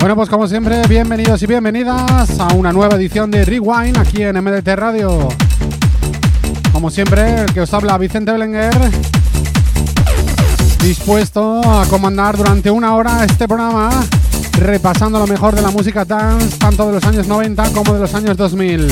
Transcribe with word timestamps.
Bueno, 0.00 0.16
pues 0.16 0.30
como 0.30 0.48
siempre, 0.48 0.82
bienvenidos 0.88 1.42
y 1.42 1.46
bienvenidas 1.46 2.40
a 2.40 2.54
una 2.54 2.72
nueva 2.72 2.96
edición 2.96 3.30
de 3.30 3.44
Rewind 3.44 3.98
aquí 3.98 4.22
en 4.22 4.42
MDT 4.42 4.68
Radio. 4.68 5.28
Como 6.72 6.88
siempre, 6.88 7.42
el 7.42 7.52
que 7.52 7.60
os 7.60 7.74
habla 7.74 7.98
Vicente 7.98 8.32
Belenguer, 8.32 8.72
dispuesto 10.82 11.60
a 11.70 11.84
comandar 11.84 12.38
durante 12.38 12.70
una 12.70 12.94
hora 12.94 13.26
este 13.26 13.46
programa, 13.46 13.90
repasando 14.58 15.18
lo 15.18 15.26
mejor 15.26 15.54
de 15.54 15.60
la 15.60 15.70
música 15.70 16.06
dance, 16.06 16.56
tanto 16.56 16.86
de 16.86 16.94
los 16.94 17.04
años 17.04 17.28
90 17.28 17.70
como 17.72 17.92
de 17.92 18.00
los 18.00 18.14
años 18.14 18.38
2000. 18.38 18.88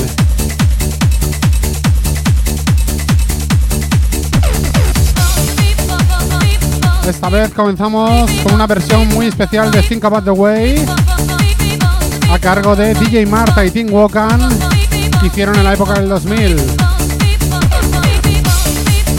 Esta 7.08 7.30
vez 7.30 7.50
comenzamos 7.54 8.30
con 8.42 8.52
una 8.52 8.66
versión 8.66 9.08
muy 9.08 9.28
especial 9.28 9.70
de 9.70 9.82
Think 9.82 10.04
About 10.04 10.24
the 10.24 10.30
Way 10.30 10.84
a 12.30 12.38
cargo 12.38 12.76
de 12.76 12.92
DJ 12.92 13.24
Marta 13.24 13.64
y 13.64 13.70
Tim 13.70 13.90
Wokan 13.90 14.38
que 15.18 15.26
hicieron 15.26 15.56
en 15.56 15.64
la 15.64 15.72
época 15.72 15.94
del 15.94 16.10
2000. 16.10 16.58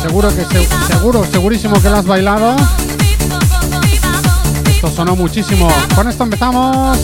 Seguro 0.03 0.29
que 0.29 0.45
seguro, 0.87 1.25
segurísimo 1.31 1.81
que 1.81 1.89
lo 1.89 1.97
has 1.97 2.05
bailado. 2.05 2.55
Esto 4.69 4.91
sonó 4.91 5.15
muchísimo. 5.15 5.67
Con 5.95 6.07
esto 6.07 6.23
empezamos. 6.25 6.99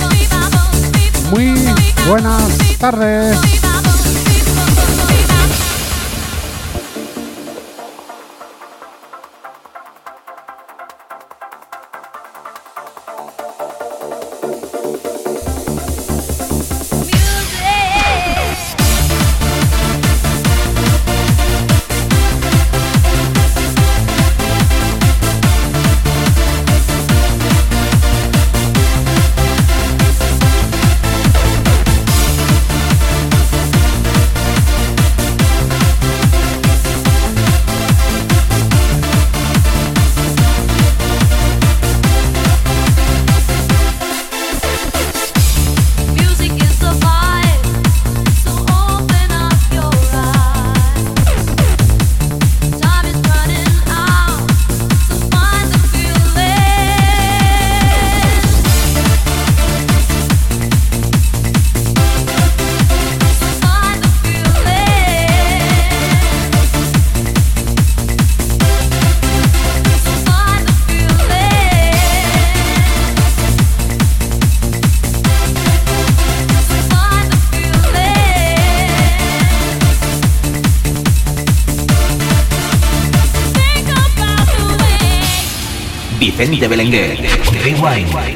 Muy 1.31 1.55
buenas 2.07 2.77
tardes. 2.77 3.64
Vicente 86.55 86.69
Belenguer. 86.69 87.17
Rewind. 87.65 88.34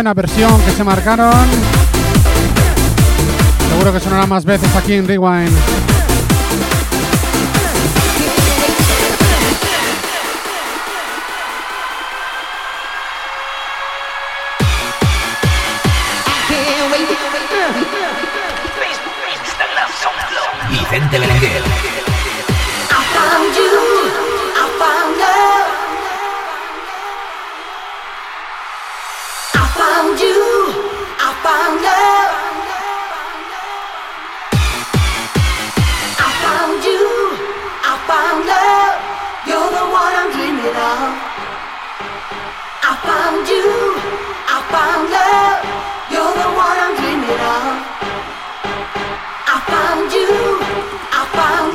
buena 0.00 0.14
versión 0.14 0.58
que 0.62 0.70
se 0.70 0.82
marcaron. 0.82 1.46
Seguro 3.68 3.92
que 3.92 4.00
sonará 4.00 4.24
más 4.24 4.46
veces 4.46 4.74
aquí 4.74 4.94
en 4.94 5.06
Rewind. 5.06 5.50
Vicente 20.70 21.18
Belenguer. 21.18 21.89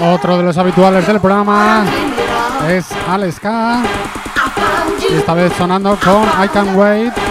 Otro 0.01 0.37
de 0.37 0.43
los 0.43 0.57
habituales 0.57 1.07
del 1.07 1.19
programa 1.19 1.83
es 2.67 2.85
Alex 3.09 3.39
K. 3.39 3.81
Esta 5.09 5.33
vez 5.33 5.53
sonando 5.57 5.97
con 6.03 6.23
I 6.43 6.47
Can 6.49 6.77
Wait. 6.77 7.24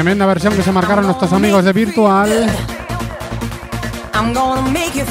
Tremenda 0.00 0.24
versión 0.24 0.56
que 0.56 0.62
se 0.62 0.72
marcaron 0.72 1.04
nuestros 1.04 1.30
amigos 1.34 1.62
de 1.62 1.74
Virtual. 1.74 2.50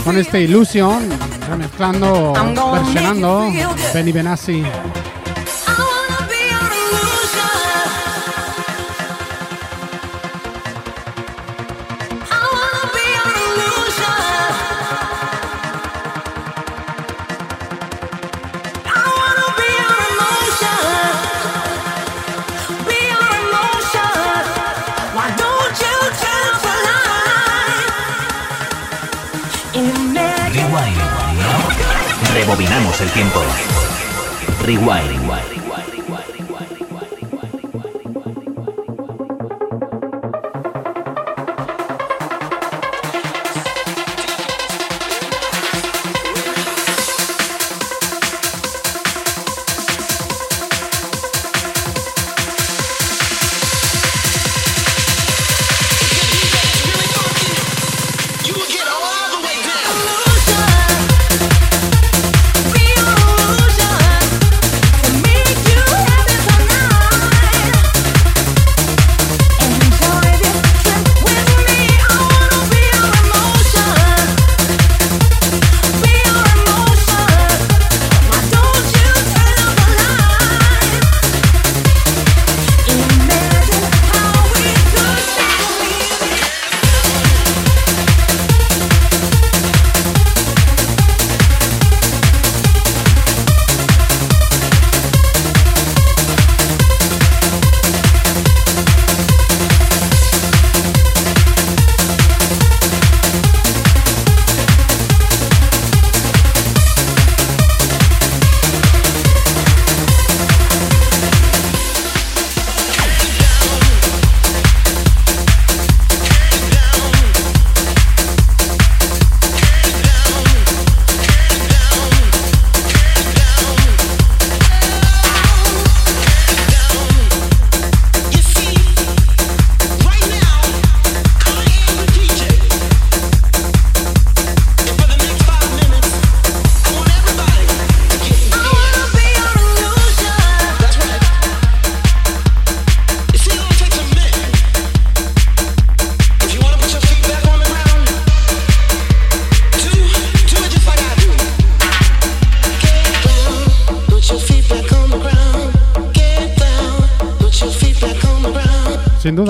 Con 0.03 0.17
este 0.17 0.41
Illusion, 0.41 1.07
remezclando, 1.47 2.33
versionando 2.73 3.51
Benny 3.93 4.11
Benassi. 4.11 4.63
Rebobinamos 32.39 33.01
el 33.01 33.11
tiempo. 33.11 33.41
Rewind. 34.63 35.68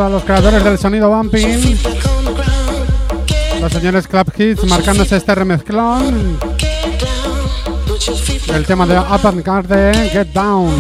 a 0.04 0.10
los 0.10 0.24
creadores 0.24 0.64
del 0.64 0.78
sonido 0.78 1.10
bumping. 1.10 1.78
Los 3.60 3.72
señores 3.72 4.08
Club 4.08 4.32
Hits 4.38 4.64
marcándose 4.66 5.18
este 5.18 5.36
remezclón. 5.36 6.40
El 8.54 8.66
tema 8.66 8.86
de 8.86 8.98
Up 8.98 9.28
and 9.28 9.44
Garden, 9.44 10.10
Get 10.10 10.28
Down. 10.28 10.72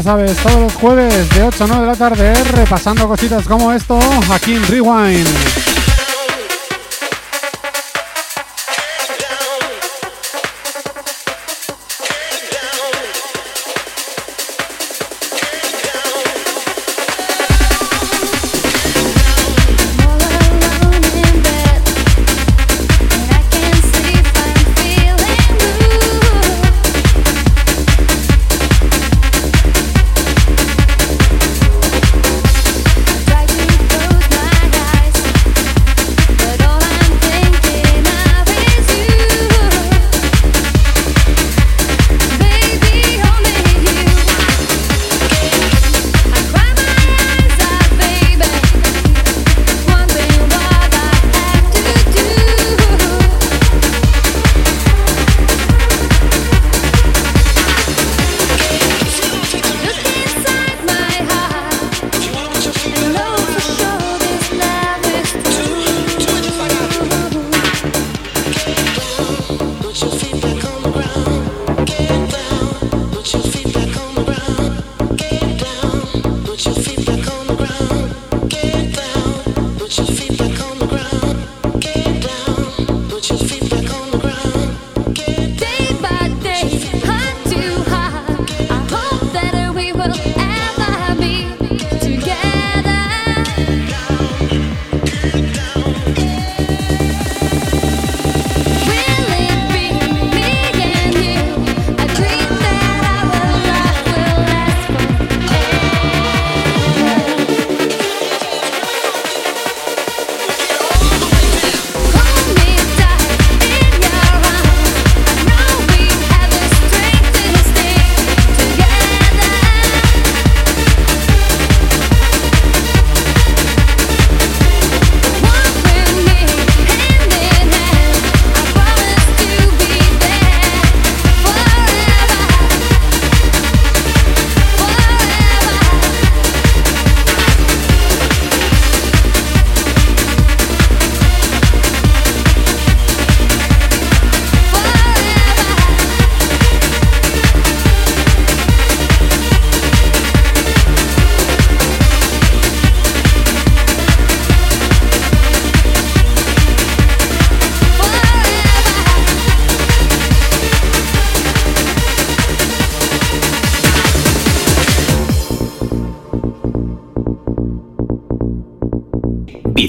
ya 0.00 0.04
sabes, 0.04 0.34
todos 0.38 0.60
los 0.60 0.74
jueves 0.76 1.28
de 1.34 1.42
8 1.42 1.64
a 1.64 1.66
9 1.66 1.82
de 1.82 1.86
la 1.88 1.96
tarde, 1.96 2.32
repasando 2.52 3.06
cositas 3.06 3.46
como 3.46 3.70
esto 3.70 3.98
aquí 4.32 4.54
en 4.54 4.66
Rewind. 4.66 5.59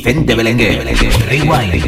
Vicente 0.04 0.34
Belenguer. 0.34 0.84
Rewind. 1.30 1.84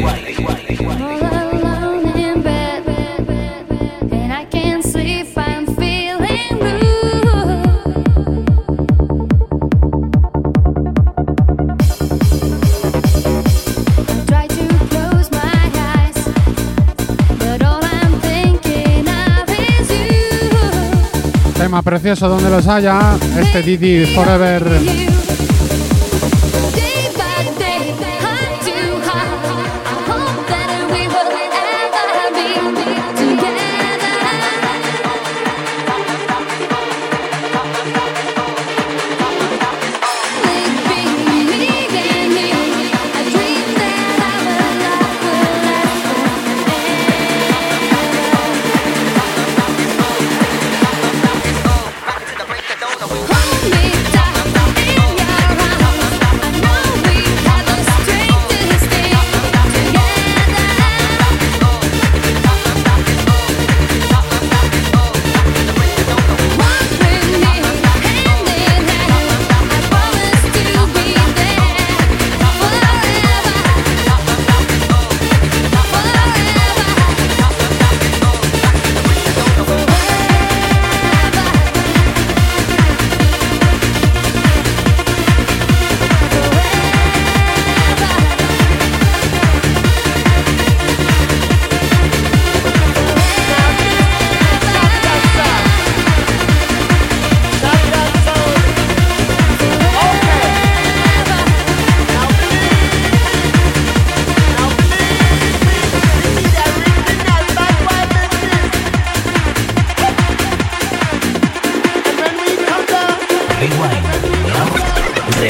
Tema 21.56 21.82
precioso 21.82 22.28
donde 22.28 22.48
los 22.48 22.68
haya, 22.68 23.16
este 23.36 23.62
Didi 23.62 24.06
Forever 24.14 25.13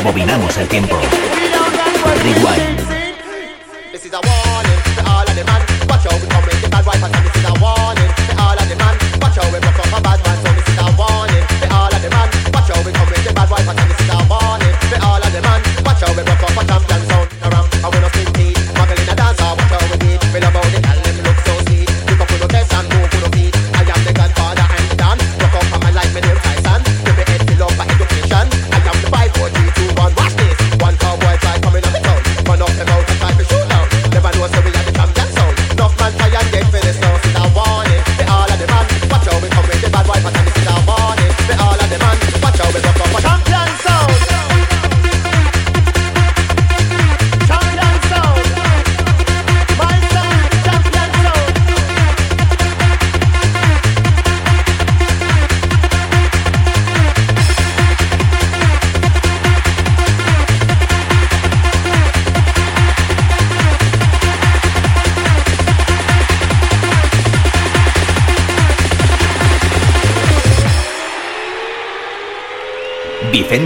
Rebobinamos 0.04 0.54
el 0.58 0.68
tiempo. 0.68 0.98
Rewind. 2.22 2.73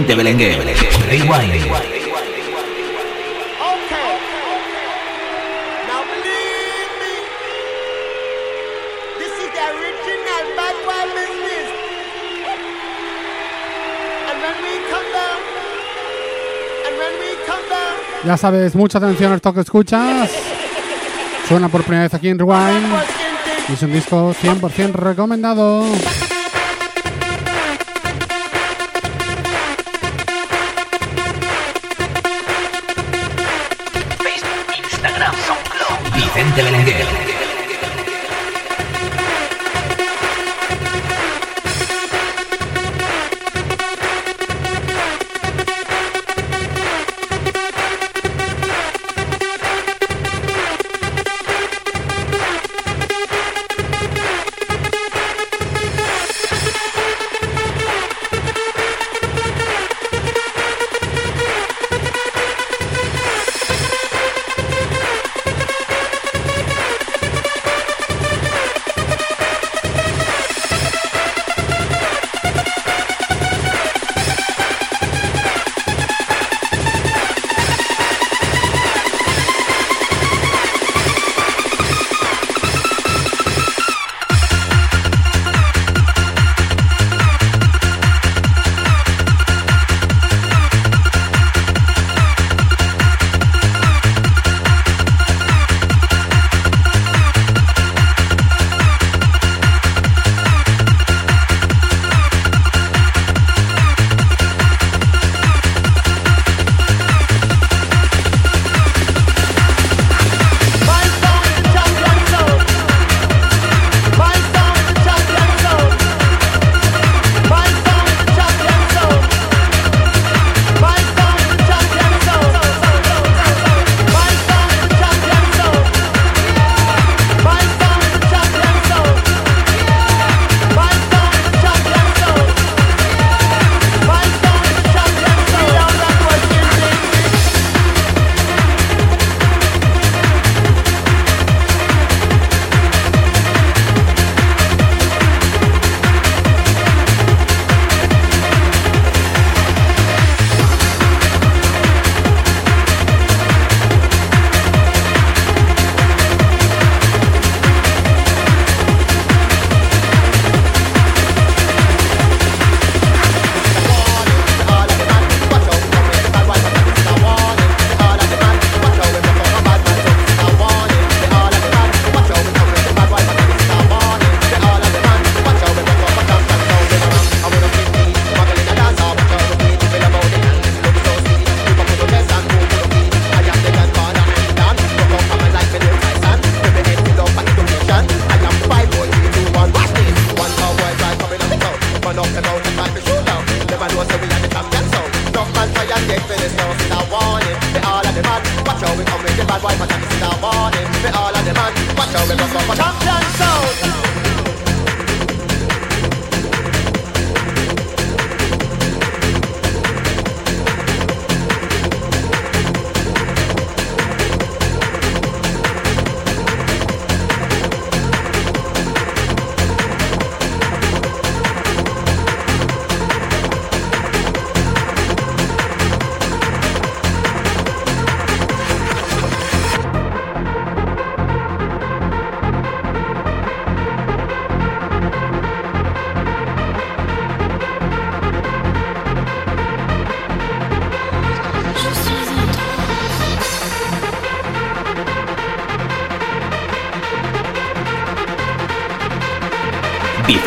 de 0.09 0.15
Belenguer. 0.15 0.57
Rewind. 1.07 1.71
Ya 18.25 18.37
sabes, 18.37 18.75
mucha 18.75 18.97
atención 18.97 19.31
al 19.31 19.41
toque 19.41 19.61
escuchas. 19.61 20.31
Suena 21.47 21.69
por 21.69 21.83
primera 21.83 22.03
vez 22.03 22.13
aquí 22.15 22.29
en 22.29 22.39
Rewind. 22.39 22.93
Es 23.71 23.81
un 23.83 23.93
disco 23.93 24.33
100% 24.41 24.91
recomendado. 24.93 25.85
Vicente 36.49 36.63
Belenguer. 36.63 37.38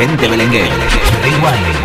Vicente 0.02 0.26
Belenguer. 0.26 0.68
Rewind. 1.22 1.81